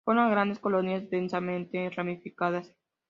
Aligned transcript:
Forma 0.03 0.31
grandes 0.31 0.57
colonias 0.57 1.07
densamente 1.11 1.87
ramificadas. 1.91 2.73